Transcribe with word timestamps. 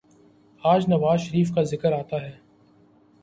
آج 0.63 0.89
نواز 0.89 1.19
شریف 1.19 1.53
کا 1.55 1.63
ذکر 1.63 1.91
آتا 1.93 2.21
ہے۔ 2.21 2.31